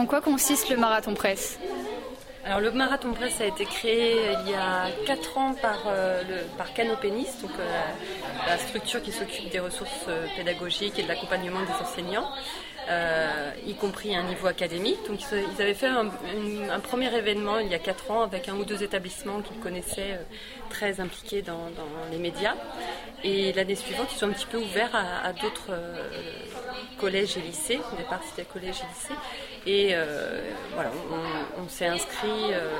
En 0.00 0.06
quoi 0.06 0.22
consiste 0.22 0.70
le 0.70 0.78
marathon 0.78 1.12
presse? 1.12 1.58
Alors 2.46 2.60
le 2.60 2.70
marathon 2.70 3.12
presse 3.12 3.38
a 3.42 3.44
été 3.44 3.66
créé 3.66 4.16
il 4.46 4.50
y 4.50 4.54
a 4.54 4.86
4 5.04 5.36
ans 5.36 5.54
par, 5.60 5.78
euh, 5.88 6.22
Canopénis, 6.74 7.28
donc 7.42 7.50
euh, 7.60 7.82
la, 8.46 8.56
structure 8.56 9.02
qui 9.02 9.12
s'occupe 9.12 9.50
des 9.50 9.60
ressources 9.60 10.06
euh, 10.08 10.26
pédagogiques 10.34 10.98
et 10.98 11.02
de 11.02 11.08
l'accompagnement 11.08 11.60
des 11.60 11.84
enseignants, 11.84 12.30
y 13.66 13.74
compris 13.74 14.16
à 14.16 14.20
un 14.20 14.22
niveau 14.22 14.46
académique. 14.46 15.00
Donc 15.06 15.20
ils 15.20 15.62
avaient 15.62 15.74
fait 15.74 15.88
un, 15.88 16.80
premier 16.80 17.14
événement 17.14 17.58
il 17.58 17.68
y 17.68 17.74
a 17.74 17.78
4 17.78 18.10
ans 18.10 18.22
avec 18.22 18.48
un 18.48 18.54
ou 18.54 18.64
deux 18.64 18.82
établissements 18.82 19.42
qu'ils 19.42 19.58
connaissaient 19.58 20.18
très 20.70 20.98
impliqués 20.98 21.42
dans, 21.42 21.68
les 22.10 22.16
médias. 22.16 22.54
Et 23.22 23.52
l'année 23.52 23.76
suivante, 23.76 24.08
ils 24.12 24.16
sont 24.16 24.30
un 24.30 24.32
petit 24.32 24.46
peu 24.46 24.56
ouverts 24.56 24.94
à, 24.94 25.34
d'autres 25.34 25.72
collèges 27.00 27.36
et 27.38 27.40
lycées. 27.40 27.80
Au 27.92 27.96
départ, 27.96 28.20
c'était 28.28 28.44
collèges 28.44 28.82
et 28.82 28.88
lycées. 28.94 29.20
Et 29.66 29.90
euh, 29.92 30.40
voilà, 30.74 30.90
on, 31.58 31.68
s'est 31.68 31.86
inscrit 31.86 32.52
euh, 32.52 32.70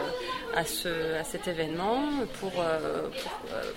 à, 0.55 0.65
ce, 0.65 0.89
à 1.19 1.25
cet 1.25 1.49
événement 1.49 2.03
pour, 2.39 2.53
euh, 2.59 3.09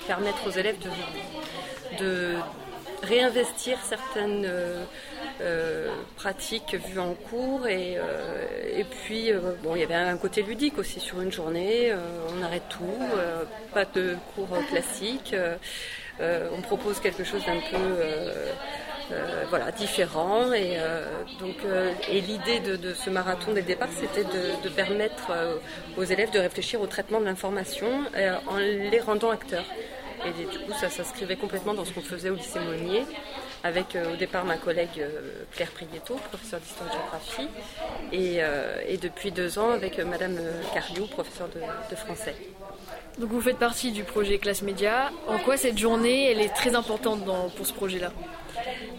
permettre 0.07 0.47
aux 0.47 0.51
élèves 0.51 0.77
de, 0.79 2.03
de 2.03 2.35
réinvestir 3.03 3.77
certaines 3.83 4.49
pratiques 6.15 6.75
vues 6.75 6.99
en 6.99 7.13
cours 7.15 7.67
et, 7.67 7.97
et 8.77 8.83
puis 8.85 9.31
bon 9.61 9.75
il 9.75 9.81
y 9.81 9.83
avait 9.83 9.95
un 9.95 10.15
côté 10.15 10.41
ludique 10.41 10.77
aussi 10.77 11.01
sur 11.01 11.19
une 11.19 11.31
journée 11.31 11.93
on 12.29 12.41
arrête 12.41 12.63
tout 12.69 12.85
pas 13.73 13.83
de 13.83 14.15
cours 14.33 14.57
classiques 14.69 15.35
on 16.21 16.61
propose 16.61 17.01
quelque 17.01 17.25
chose 17.25 17.43
d'un 17.45 17.59
peu 17.71 17.97
euh, 19.13 19.43
voilà, 19.49 19.71
différents. 19.71 20.51
Et, 20.53 20.77
euh, 20.79 21.05
euh, 21.65 21.93
et 22.09 22.21
l'idée 22.21 22.59
de, 22.59 22.93
ce 22.93 23.09
marathon 23.09 23.53
dès 23.53 23.61
le 23.61 23.67
départ, 23.67 23.89
c'était 23.99 24.23
de, 24.23 24.69
permettre 24.69 25.31
aux 25.97 26.03
élèves 26.03 26.31
de 26.31 26.39
réfléchir 26.39 26.81
au 26.81 26.87
traitement 26.87 27.19
de 27.19 27.25
l'information 27.25 27.87
en 28.47 28.57
les 28.57 28.99
rendant 28.99 29.29
acteurs. 29.29 29.65
Et 30.25 30.31
du 30.31 30.47
coup, 30.47 30.73
ça 30.79 30.89
s'inscrivait 30.89 31.35
complètement 31.35 31.73
dans 31.73 31.85
ce 31.85 31.91
qu'on 31.91 32.01
faisait 32.01 32.29
au 32.29 32.35
lycée 32.35 32.59
Monnier, 32.59 33.03
avec 33.63 33.97
au 34.11 34.15
départ 34.15 34.45
ma 34.45 34.57
collègue 34.57 35.05
Claire 35.51 35.69
Prieto, 35.71 36.15
professeure 36.15 36.59
d'histoire-géographie, 36.61 37.49
et, 38.11 38.39
et, 38.91 38.97
depuis 38.97 39.31
deux 39.31 39.59
ans 39.59 39.71
avec 39.71 39.99
Madame 39.99 40.37
Cariou, 40.73 41.07
professeure 41.07 41.49
de, 41.49 41.95
français. 41.95 42.35
Donc 43.19 43.29
vous 43.29 43.41
faites 43.41 43.59
partie 43.59 43.91
du 43.91 44.03
projet 44.03 44.39
Classe 44.39 44.63
Média. 44.63 45.11
En 45.27 45.37
quoi 45.37 45.57
cette 45.57 45.77
journée 45.77 46.31
elle 46.31 46.41
est 46.41 46.53
très 46.55 46.73
importante 46.73 47.23
pour 47.55 47.65
ce 47.65 47.73
projet-là? 47.73 48.11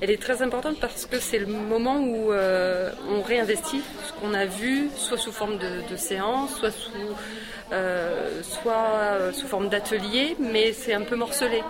Elle 0.01 0.11
est 0.11 0.21
très 0.21 0.43
importante 0.43 0.79
parce 0.81 1.07
que 1.07 1.19
c'est 1.19 1.39
le 1.39 1.47
moment 1.47 1.99
où 1.99 2.33
euh, 2.33 2.91
on 3.09 3.23
réinvestit 3.23 3.83
ce 4.07 4.13
qu'on 4.13 4.35
a 4.35 4.45
vu, 4.45 4.91
soit 4.97 5.19
sous 5.19 5.33
forme 5.33 5.59
de, 5.59 5.97
séance, 5.97 6.57
soit 6.59 6.71
sous, 6.71 6.91
euh, 7.73 8.43
soit 8.43 9.33
sous 9.33 9.47
forme 9.47 9.69
d'atelier, 9.69 10.37
mais 10.39 10.73
c'est 10.73 10.95
un 10.95 11.03
peu 11.03 11.17
morcelé. 11.17 11.63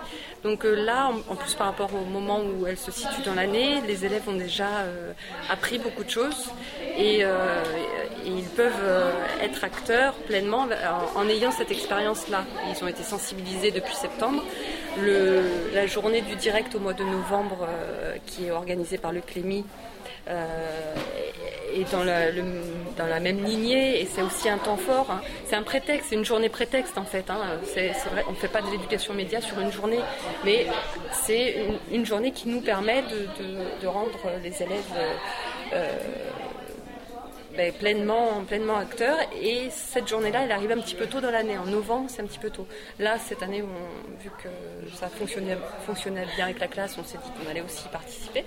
Donc 0.43 0.65
euh, 0.65 0.75
là, 0.75 1.11
en, 1.29 1.35
plus 1.35 1.53
par 1.55 1.67
rapport 1.67 1.93
au 1.93 2.05
moment 2.05 2.41
où 2.41 2.67
elle 2.67 2.77
se 2.77 2.91
situe 2.91 3.21
dans 3.25 3.35
l'année, 3.35 3.81
les 3.87 4.05
élèves 4.05 4.27
ont 4.27 4.37
déjà 4.37 4.69
appris 5.49 5.79
beaucoup 5.79 6.03
de 6.03 6.09
choses 6.09 6.49
et, 6.97 7.23
ils 8.25 8.43
peuvent 8.43 8.71
être 9.41 9.63
acteurs 9.63 10.13
pleinement 10.13 10.67
en 11.15 11.29
ayant 11.29 11.51
cette 11.51 11.71
expérience-là. 11.71 12.43
Ils 12.69 12.83
ont 12.83 12.87
été 12.87 13.03
sensibilisés 13.03 13.71
depuis 13.71 13.95
septembre 13.95 14.43
la 15.73 15.87
journée 15.87 16.21
du 16.21 16.35
direct 16.35 16.73
au 16.75 16.79
mois 16.79 16.93
de 16.93 17.03
novembre, 17.03 17.67
euh, 17.67 18.15
qui 18.25 18.45
est 18.47 18.51
organisée 18.51 18.97
par 18.97 19.11
le 19.11 19.21
Clémy, 19.21 19.65
euh, 20.29 20.95
est 21.73 21.91
dans 21.91 22.03
la, 22.03 23.19
même 23.19 23.43
lignée 23.43 24.01
et 24.01 24.05
c'est 24.05 24.21
aussi 24.21 24.49
un 24.49 24.57
temps 24.57 24.77
fort. 24.77 25.11
Hein. 25.11 25.21
C'est 25.45 25.55
un 25.55 25.63
prétexte, 25.63 26.07
c'est 26.09 26.15
une 26.15 26.25
journée 26.25 26.49
prétexte 26.49 26.97
en 26.97 27.03
fait. 27.03 27.29
Hein. 27.29 27.39
On 28.27 28.31
ne 28.31 28.35
fait 28.35 28.47
pas 28.47 28.61
de 28.61 28.71
l'éducation 28.71 29.13
média 29.13 29.41
sur 29.41 29.59
une 29.59 29.71
journée, 29.71 29.99
mais 30.43 30.67
c'est 31.11 31.55
une, 31.91 32.05
journée 32.05 32.31
qui 32.31 32.47
nous 32.47 32.61
permet 32.61 33.03
de, 33.81 33.87
rendre 33.87 34.19
les 34.43 34.63
élèves 34.63 34.83
euh, 35.73 35.91
ben, 37.57 37.73
pleinement, 37.73 38.77
acteur. 38.77 39.17
Et 39.41 39.69
cette 39.69 40.07
journée-là, 40.07 40.43
elle 40.43 40.51
arrive 40.51 40.71
un 40.71 40.79
petit 40.79 40.95
peu 40.95 41.07
tôt 41.07 41.21
dans 41.21 41.31
l'année. 41.31 41.57
En 41.57 41.65
novembre, 41.65 42.09
c'est 42.09 42.21
un 42.21 42.25
petit 42.25 42.39
peu 42.39 42.49
tôt. 42.49 42.67
Là, 42.99 43.17
cette 43.19 43.43
année, 43.43 43.61
vu 44.21 44.29
que 44.41 44.49
ça 44.95 45.07
fonctionnait, 45.07 45.57
fonctionnait 45.85 46.25
bien 46.35 46.45
avec 46.45 46.59
la 46.59 46.67
classe, 46.67 46.97
on 46.97 47.03
s'est 47.03 47.17
dit 47.17 47.31
qu'on 47.31 47.49
allait 47.49 47.61
aussi 47.61 47.87
participer. 47.89 48.45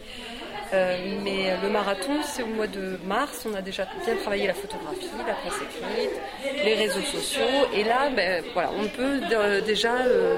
Euh, 0.74 0.97
mais 1.22 1.56
le 1.62 1.70
marathon, 1.70 2.22
c'est 2.22 2.42
au 2.42 2.47
mois 2.47 2.66
de 2.66 2.98
mars. 3.06 3.47
On 3.50 3.54
a 3.54 3.62
déjà 3.62 3.86
bien 4.04 4.16
travaillé 4.16 4.47
la 4.47 4.54
photographie, 4.54 5.08
la 5.26 5.34
presse 5.34 5.54
écrite, 5.62 6.64
les 6.64 6.74
réseaux 6.74 7.00
sociaux. 7.00 7.68
Et 7.74 7.84
là, 7.84 8.10
ben, 8.14 8.44
voilà, 8.52 8.70
on 8.78 8.86
peut 8.88 9.20
euh, 9.32 9.60
déjà 9.62 9.97
euh, 9.97 10.36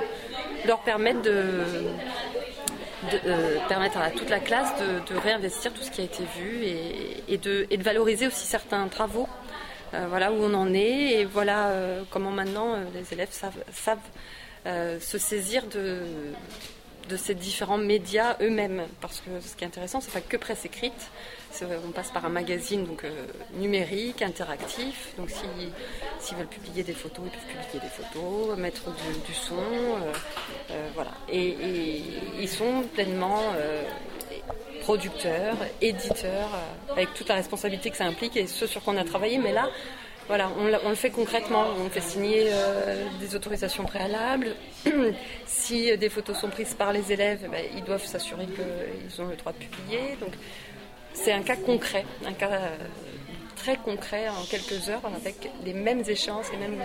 leur 0.66 0.80
permettre 0.80 1.22
de 1.22 1.64
de 3.04 3.18
euh, 3.26 3.58
permettre 3.68 3.98
à 3.98 4.10
toute 4.10 4.28
la 4.28 4.40
classe 4.40 4.72
de, 4.78 5.16
réinvestir 5.16 5.72
tout 5.72 5.82
ce 5.82 5.90
qui 5.90 6.00
a 6.00 6.04
été 6.04 6.24
vu 6.36 6.64
et, 7.28 7.38
de, 7.38 7.66
valoriser 7.82 8.26
aussi 8.26 8.46
certains 8.46 8.86
travaux. 8.88 9.28
Euh, 9.94 10.06
voilà 10.08 10.32
où 10.32 10.36
on 10.36 10.54
en 10.54 10.72
est 10.72 11.12
et 11.20 11.24
voilà 11.24 11.68
euh, 11.68 12.02
comment 12.10 12.30
maintenant 12.30 12.76
les 12.94 13.12
élèves 13.12 13.32
savent, 13.32 13.98
se 14.64 15.18
saisir 15.18 15.64
de, 15.66 16.02
de 17.08 17.16
ces 17.16 17.34
différents 17.34 17.78
médias 17.78 18.36
eux-mêmes. 18.40 18.84
Parce 19.00 19.20
que 19.20 19.40
ce 19.40 19.56
qui 19.56 19.64
est 19.64 19.66
intéressant, 19.66 20.00
c'est 20.00 20.12
pas 20.12 20.20
que 20.20 20.36
presse 20.36 20.64
écrite. 20.64 21.10
On 21.62 21.90
passe 21.90 22.10
par 22.10 22.24
un 22.24 22.30
magazine 22.30 22.84
donc 22.84 23.04
numérique, 23.54 24.22
interactif. 24.22 25.12
Donc 25.16 25.30
s'ils 25.30 26.36
veulent 26.36 26.46
publier 26.46 26.82
des 26.82 26.92
photos, 26.92 27.24
ils 27.26 27.30
peuvent 27.30 27.64
publier 27.64 27.80
des 27.80 27.88
photos, 27.88 28.56
mettre 28.56 28.84
du, 29.26 29.34
son, 29.34 29.54
voilà. 30.94 31.10
Et, 31.28 31.56
ils 32.40 32.48
sont 32.48 32.84
pleinement 32.94 33.42
producteurs, 34.80 35.56
éditeurs, 35.80 36.50
avec 36.90 37.12
toute 37.14 37.28
la 37.28 37.36
responsabilité 37.36 37.90
que 37.90 37.96
ça 37.96 38.06
implique 38.06 38.36
et 38.36 38.46
ce 38.46 38.66
sur 38.66 38.82
quoi 38.82 38.94
on 38.94 38.96
a 38.96 39.04
travaillé. 39.04 39.38
Mais 39.38 39.52
là, 39.52 39.68
voilà, 40.30 40.48
on, 40.58 40.88
le 40.88 40.94
fait 40.94 41.10
concrètement. 41.10 41.64
On 41.84 41.90
fait 41.90 42.00
signer 42.00 42.50
des 43.18 43.34
autorisations 43.34 43.84
préalables. 43.84 44.54
si 45.46 45.96
des 45.96 46.08
photos 46.08 46.38
sont 46.38 46.48
prises 46.48 46.74
par 46.74 46.92
les 46.92 47.12
élèves, 47.12 47.48
ben, 47.50 47.64
ils 47.76 47.82
doivent 47.82 48.06
s'assurer 48.06 48.46
qu'ils 48.46 49.20
ont 49.20 49.26
le 49.26 49.34
droit 49.34 49.52
de 49.52 49.58
publier. 49.58 50.16
Donc, 50.20 50.32
c'est 51.14 51.32
un 51.32 51.42
cas 51.42 51.56
concret, 51.56 52.04
un 52.24 52.32
cas 52.32 52.60
très 53.56 53.76
concret 53.76 54.28
en 54.28 54.44
quelques 54.44 54.88
heures 54.88 55.04
avec 55.04 55.50
les 55.64 55.74
mêmes 55.74 56.02
échanges, 56.06 56.46
les 56.52 56.58
mêmes 56.58 56.82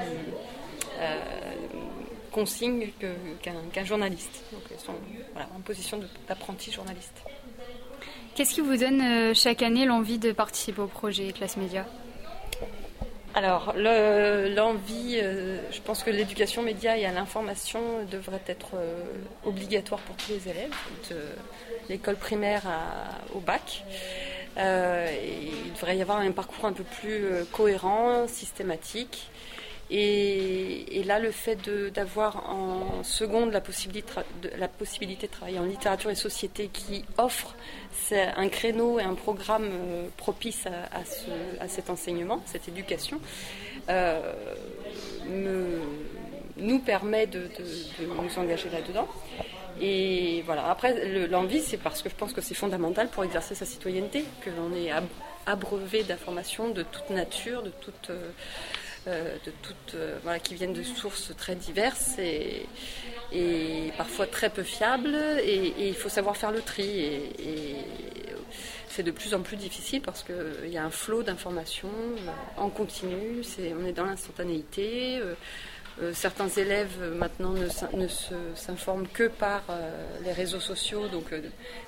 consignes 2.32 2.90
qu'un 3.72 3.86
journaliste. 3.86 4.44
Donc 4.52 4.64
ils 4.72 4.80
sont 4.80 4.96
en 5.56 5.62
position 5.62 6.02
d'apprenti 6.28 6.72
journaliste. 6.72 7.24
Qu'est-ce 8.36 8.54
qui 8.54 8.60
vous 8.60 8.76
donne 8.76 9.02
euh, 9.02 9.34
chaque 9.34 9.62
année 9.62 9.86
l'envie 9.86 10.18
de 10.18 10.34
participer 10.34 10.82
au 10.82 10.88
projet 10.88 11.32
Classe 11.32 11.56
Média? 11.56 11.86
Alors, 13.36 13.74
l'envie, 13.76 15.20
euh, 15.22 15.58
je 15.70 15.82
pense 15.82 16.04
que 16.04 16.10
l'éducation 16.10 16.62
média 16.62 16.98
et 16.98 17.06
à 17.06 17.12
l'information 17.12 17.82
devrait 18.10 18.42
être 18.48 18.76
euh, 18.76 19.04
obligatoire 19.44 20.00
pour 20.00 20.16
tous 20.16 20.30
les 20.30 20.48
élèves, 20.48 20.74
de 21.10 21.18
l'école 21.90 22.16
primaire 22.16 22.64
au 23.36 23.42
bac. 23.42 23.84
il 24.58 25.74
devrait 25.74 25.98
y 25.98 26.02
avoir 26.02 26.20
un 26.20 26.32
parcours 26.32 26.64
un 26.64 26.72
peu 26.72 26.86
plus 26.86 27.28
cohérent, 27.52 28.26
systématique. 28.30 29.30
Et, 29.92 31.04
là, 31.06 31.20
le 31.20 31.30
fait 31.30 31.58
d'avoir 31.94 32.50
en 32.50 33.04
seconde 33.04 33.52
la 33.52 33.62
possibilité, 33.62 34.14
de, 34.42 34.50
la 34.58 34.68
possibilité 34.68 35.28
de 35.28 35.32
travailler 35.32 35.60
en 35.60 35.66
littérature 35.66 36.10
et 36.10 36.16
société 36.16 36.70
qui 36.74 37.06
offre 37.18 37.56
un 38.12 38.50
créneau 38.50 39.00
et 39.00 39.04
un 39.04 39.14
programme 39.14 39.70
euh, 39.72 40.08
propice 40.18 40.66
à, 40.66 41.68
cet 41.68 41.90
enseignement, 41.90 42.42
cette 42.46 42.68
éducation, 42.68 43.20
euh, 43.90 44.34
nous 46.58 46.80
permet 46.80 47.28
de, 47.28 47.50
nous 48.00 48.40
engager 48.40 48.70
là-dedans. 48.70 49.08
Et 49.82 50.42
voilà, 50.46 50.70
après, 50.70 51.28
l'envie, 51.28 51.62
c'est 51.62 51.78
parce 51.78 52.02
que 52.02 52.10
je 52.10 52.16
pense 52.16 52.34
que 52.34 52.42
c'est 52.42 52.56
fondamental 52.56 53.10
pour 53.10 53.24
exercer 53.24 53.56
sa 53.56 53.66
citoyenneté, 53.66 54.26
que 54.42 54.50
l'on 54.50 54.74
est 54.76 54.90
abreuvé 55.46 56.04
d'informations 56.04 56.70
de 56.70 56.82
toute 56.84 57.10
nature, 57.12 57.62
de 57.62 57.72
toute. 57.82 58.10
Euh, 58.10 58.32
de 59.08 59.52
toutes, 59.62 59.96
euh, 59.96 60.18
voilà, 60.24 60.40
qui 60.40 60.56
viennent 60.56 60.74
de 60.74 60.84
sources 60.84 61.32
très 61.38 61.56
diverses 61.56 62.18
et, 62.18 62.66
et 63.32 63.92
parfois 63.98 64.28
très 64.28 64.50
peu 64.50 64.64
fiables. 64.64 65.16
Et, 65.44 65.88
il 65.88 65.96
faut 65.96 66.10
savoir 66.10 66.38
faire 66.38 66.52
le 66.52 66.62
tri. 66.62 67.00
Et, 67.00 67.76
c'est 68.88 69.04
de 69.04 69.12
plus 69.12 69.34
en 69.34 69.42
plus 69.42 69.58
difficile 69.58 70.02
parce 70.02 70.24
qu'il 70.24 70.70
y 70.70 70.78
a 70.78 70.86
un 70.86 70.90
flot 70.90 71.22
d'informations 71.22 71.90
euh, 71.90 72.30
en 72.62 72.70
continu. 72.70 73.44
C'est, 73.44 73.74
on 73.74 73.86
est 73.86 73.92
dans 73.92 74.06
l'instantanéité. 74.06 75.20
Certains 76.14 76.50
élèves 76.50 77.00
maintenant 77.16 77.54
ne, 77.54 78.08
s'informent 78.56 79.08
que 79.08 79.28
par 79.28 79.64
les 80.24 80.32
réseaux 80.32 80.60
sociaux, 80.60 81.08
donc 81.08 81.34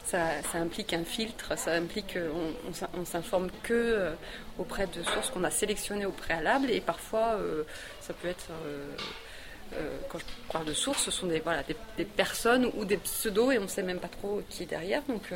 ça, 0.06 0.30
implique 0.54 0.94
un 0.94 1.04
filtre, 1.04 1.58
ça 1.58 1.74
implique 1.74 2.14
qu'on 2.14 2.72
on, 3.00 3.06
s'informe 3.06 3.50
que 3.64 4.12
auprès 4.58 4.88
de 4.88 5.04
sources 5.04 5.30
qu'on 5.30 5.44
a 5.44 5.52
sélectionnées 5.52 6.06
au 6.06 6.12
préalable 6.12 6.72
et 6.72 6.80
parfois 6.80 7.38
ça 8.00 8.14
peut 8.14 8.30
être 8.30 8.50
quand 10.10 10.20
je 10.20 10.26
parle 10.52 10.66
de 10.66 10.74
sources, 10.74 11.04
ce 11.04 11.12
sont 11.12 11.28
des, 11.28 11.42
voilà, 11.42 11.64
des, 11.98 12.06
personnes 12.06 12.72
ou 12.78 12.86
des 12.86 12.98
pseudos 12.98 13.52
et 13.52 13.60
on 13.60 13.64
ne 13.64 13.68
sait 13.68 13.84
même 13.84 14.00
pas 14.00 14.08
trop 14.08 14.42
qui 14.50 14.64
est 14.64 14.68
derrière. 14.68 15.04
Donc 15.04 15.34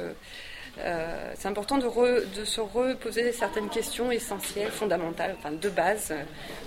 euh, 0.79 1.33
c'est 1.35 1.47
important 1.47 1.77
de, 1.77 1.89
se 2.45 2.62
reposer 2.62 3.31
certaines 3.31 3.69
questions 3.69 4.12
essentielles, 4.12 4.71
fondamentales, 4.71 5.35
enfin 5.38 5.51
de 5.51 5.69
base. 5.69 6.13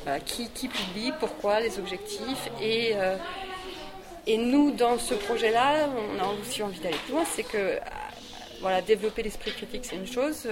Euh, 0.07 0.19
qui, 0.25 0.49
publie, 0.69 1.13
pourquoi, 1.19 1.61
les 1.61 1.79
objectifs. 1.79 2.51
Et, 2.61 2.93
euh, 2.95 3.17
et 4.27 4.37
nous, 4.37 4.71
dans 4.73 4.99
ce 4.99 5.15
projet-là, 5.15 5.89
on 5.89 6.23
a 6.23 6.29
aussi 6.41 6.63
envie 6.63 6.81
d'aller 6.81 6.99
plus 7.05 7.13
loin, 7.13 7.25
c'est 7.25 7.43
que 7.43 7.79
développer 8.87 9.23
l'esprit 9.23 9.53
critique, 9.53 9.85
c'est 9.85 9.97
une 9.97 10.07
chose, 10.07 10.49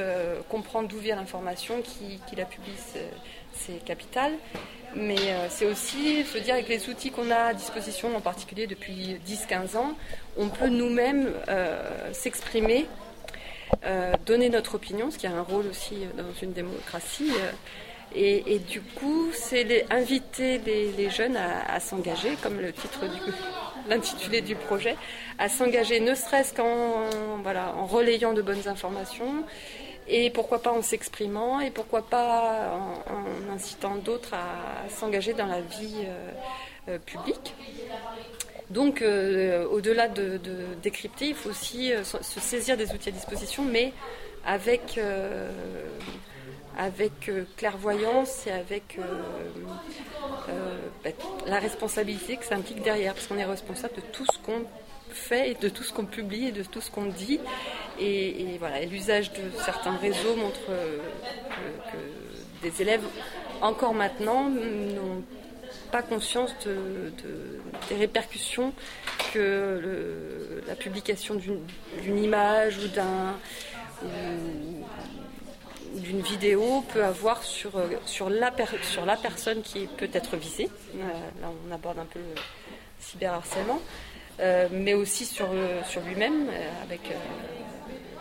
comprendre 0.50 0.87
d'où 0.87 0.98
vient 0.98 1.16
l'information, 1.16 1.81
qui, 1.81 2.20
qui, 2.28 2.37
la 2.37 2.44
publie, 2.44 2.76
c'est 3.55 3.82
capital. 3.87 4.32
Mais 4.94 5.16
c'est 5.48 5.64
aussi 5.64 6.22
se 6.22 6.37
dire 6.37 6.52
avec 6.52 6.69
les 6.69 6.90
outils 6.90 7.10
qu'on 7.10 7.31
a 7.31 7.37
à 7.37 7.55
disposition, 7.55 8.14
en 8.14 8.20
particulier 8.20 8.66
depuis 8.66 9.19
10-15 9.26 9.78
ans, 9.78 9.94
on 10.37 10.48
peut 10.50 10.69
nous-mêmes 10.69 11.32
s'exprimer 12.12 12.87
euh, 13.84 14.12
donner 14.26 14.48
notre 14.48 14.76
opinion, 14.76 15.10
ce 15.10 15.19
qui 15.19 15.26
a 15.26 15.32
un 15.32 15.42
rôle 15.42 15.66
aussi 15.66 16.06
dans 16.16 16.32
une 16.40 16.52
démocratie. 16.52 17.30
Euh, 17.30 17.50
et, 18.14 18.58
du 18.58 18.82
coup, 18.82 19.30
c'est 19.32 19.86
inviter 19.90 20.58
les, 20.58 21.10
jeunes 21.10 21.36
à, 21.36 21.80
s'engager, 21.80 22.36
comme 22.42 22.60
le 22.60 22.72
titre 22.72 23.00
l'intitulé 23.88 24.42
du 24.42 24.54
projet, 24.54 24.96
à 25.38 25.48
s'engager 25.48 25.98
ne 25.98 26.14
serait-ce 26.14 26.52
qu'en 26.54 27.08
voilà, 27.42 27.74
en 27.74 27.86
relayant 27.86 28.34
de 28.34 28.42
bonnes 28.42 28.69
informations 28.69 29.44
et 30.08 30.30
pourquoi 30.30 30.60
pas 30.60 30.72
en 30.72 30.82
s'exprimant 30.82 31.60
et 31.60 31.70
pourquoi 31.70 32.02
pas 32.02 32.78
en, 33.08 33.54
incitant 33.54 33.96
d'autres 33.96 34.34
à, 34.34 34.88
s'engager 34.90 35.32
dans 35.32 35.46
la 35.46 35.62
vie 35.62 36.04
euh, 36.88 36.98
publique. 36.98 37.54
Donc, 38.72 39.02
euh, 39.02 39.66
au-delà 39.69 40.08
de, 40.08 40.40
décrypter, 40.82 41.28
il 41.28 41.34
faut 41.34 41.50
aussi 41.50 41.92
euh, 41.92 42.02
se 42.04 42.40
saisir 42.40 42.78
des 42.78 42.90
outils 42.92 43.10
à 43.10 43.12
disposition, 43.12 43.64
mais 43.64 43.92
avec, 44.46 44.96
euh, 44.96 45.50
avec 46.78 47.30
clairvoyance 47.58 48.46
et 48.46 48.50
avec 48.50 48.98
bah, 51.04 51.10
la 51.46 51.58
responsabilité 51.58 52.38
que 52.38 52.46
ça 52.46 52.54
implique 52.54 52.82
derrière, 52.82 53.12
parce 53.12 53.26
qu'on 53.26 53.36
est 53.36 53.44
responsable 53.44 53.96
de 53.96 54.00
tout 54.10 54.24
ce 54.24 54.38
qu'on 54.38 54.64
fait 55.10 55.50
et 55.50 55.54
de 55.54 55.69
tout 55.69 55.82
ce 55.82 55.92
qu'on 55.92 56.06
publie 56.06 56.46
et 56.46 56.52
de 56.52 56.62
tout 56.62 56.80
ce 56.80 56.90
qu'on 56.90 57.06
dit. 57.06 57.40
Et, 58.00 58.56
voilà, 58.58 58.80
l'usage 58.86 59.32
de 59.34 59.42
certains 59.62 59.96
réseaux 59.96 60.34
montre 60.34 60.60
que, 60.66 61.90
que 61.92 62.69
des 62.70 62.80
élèves, 62.80 63.04
encore 63.60 63.92
maintenant, 63.92 64.48
n'ont 64.48 65.20
pas 65.20 65.42
conscience 66.00 66.55
de, 66.65 67.12
des 67.91 67.97
répercussions 67.97 68.73
que 69.35 70.62
la 70.67 70.75
publication 70.75 71.35
d'une 71.35 72.19
image 72.19 72.79
ou 72.79 72.89
d'un 72.89 73.35
d'une 75.94 76.21
vidéo 76.21 76.83
peut 76.93 77.05
avoir 77.05 77.43
sur, 77.43 77.73
sur, 78.06 78.31
la, 78.31 78.53
sur 78.83 79.05
la 79.05 79.17
personne 79.17 79.62
qui 79.62 79.87
peut 79.87 80.09
être 80.12 80.37
visée. 80.37 80.71
Euh, 80.94 80.99
là, 81.41 81.49
on 81.69 81.73
aborde 81.73 81.99
un 81.99 82.06
peu 82.06 82.19
le 82.19 82.41
cyberharcèlement, 82.99 83.81
euh, 84.41 84.69
mais 84.73 84.94
aussi 84.94 85.27
sur, 85.27 85.49
sur 85.87 86.00
lui-même, 86.03 86.49
euh, 86.49 86.83
avec 86.83 87.00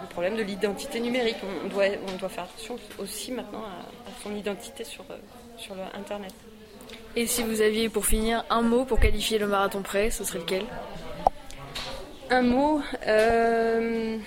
le 0.02 0.08
problème 0.10 0.36
de 0.36 0.44
l'identité 0.44 1.00
numérique. 1.00 1.38
On 1.64 1.68
doit, 1.68 1.86
on 2.14 2.18
doit 2.18 2.30
faire 2.30 2.44
attention 2.44 2.78
aussi 3.00 3.32
maintenant 3.32 3.64
à, 3.64 4.10
à 4.10 4.14
son 4.22 4.36
identité 4.36 4.84
sur, 4.84 5.06
sur 5.58 5.76
le 5.76 5.84
Internet. 5.98 6.34
Et 7.16 7.28
si 7.28 7.44
vous 7.44 7.62
aviez 7.62 7.90
pour 7.90 8.06
finir 8.06 8.46
un 8.50 8.62
mot 8.62 8.86
pour 8.86 9.00
qualifier 9.00 9.38
le 9.38 9.48
marathon 9.48 9.82
prêt, 9.82 10.10
ce 10.10 10.24
serait 10.24 10.40
lequel? 10.40 10.66
Un 12.30 12.42
mot. 12.42 12.82
Euh, 13.06 14.18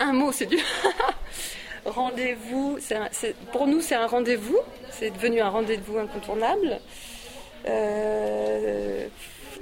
un 0.00 0.12
mot, 0.12 0.32
c'est 0.32 0.46
du. 0.46 0.58
rendez-vous. 1.84 2.78
Pour 3.52 3.66
nous, 3.66 3.80
c'est 3.80 3.94
un 3.94 4.06
rendez-vous. 4.06 4.58
C'est 4.90 5.10
devenu 5.10 5.40
un 5.40 5.50
rendez-vous 5.50 5.98
incontournable. 5.98 6.80
Euh, 7.66 9.06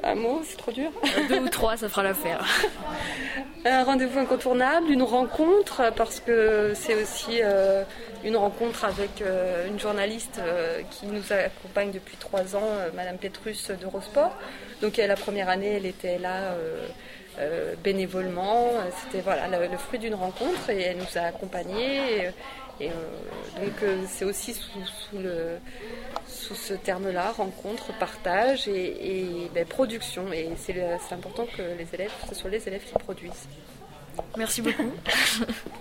un 0.05 0.15
mot, 0.15 0.43
c'est 0.45 0.57
trop 0.57 0.73
dur. 0.73 0.91
Deux 1.29 1.41
ou 1.41 1.49
trois, 1.49 1.77
ça 1.77 1.89
fera 1.89 2.03
l'affaire. 2.03 2.45
un 3.65 3.85
rendez-vous 3.85 4.19
incontournable, 4.19 4.91
une 4.91 5.03
rencontre, 5.03 5.93
parce 5.97 6.21
que 6.21 6.73
c'est 6.75 7.01
aussi 7.01 7.41
euh, 7.43 7.85
une 8.25 8.37
rencontre 8.37 8.85
avec 8.85 9.23
euh, 9.23 9.69
une 9.69 9.79
journaliste 9.79 10.41
euh, 10.41 10.83
qui 10.91 11.07
nous 11.07 11.33
accompagne 11.33 11.93
depuis 11.93 12.17
trois 12.17 12.57
ans, 12.57 12.69
Madame 12.95 13.19
Petrus 13.19 13.71
d'Eurosport. 13.71 14.37
Donc 14.81 14.97
la 14.97 15.17
première 15.17 15.49
année, 15.49 15.75
elle 15.77 15.87
était 15.87 16.19
là. 16.19 16.55
bénévolement, 17.85 18.73
c'était 19.01 19.23
voilà 19.23 19.47
le, 19.49 19.79
fruit 19.79 19.99
d'une 19.99 20.15
rencontre 20.15 20.71
et 20.71 20.83
elle 20.83 20.97
nous 20.97 21.19
a 21.19 21.23
accompagnés. 21.27 22.33
Et, 22.81 22.89
donc 22.89 23.79
c'est 24.09 24.25
aussi 24.25 24.55
sous, 24.55 25.19
le, 25.19 25.59
sous 26.27 26.55
ce 26.55 26.75
terme-là, 26.75 27.33
rencontre, 27.33 27.97
partage 27.99 28.69
et, 28.69 29.49
ben, 29.55 29.67
production. 29.67 30.33
Et 30.33 30.51
c'est 30.57 31.15
important 31.15 31.47
que 31.47 31.63
les 31.63 31.87
élèves, 31.93 32.13
ce 32.29 32.35
soit 32.35 32.51
les 32.51 32.67
élèves 32.67 32.85
qui 32.85 32.95
produisent. 32.95 33.49
Merci 34.37 34.63
beaucoup. 34.63 34.93